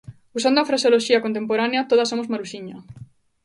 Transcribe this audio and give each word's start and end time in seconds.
Usando 0.37 0.59
a 0.59 0.67
fraseoloxía 0.69 1.23
contemporánea, 1.25 1.87
"todas 1.89 2.09
somos 2.11 2.29
Maruxiña". 2.33 2.77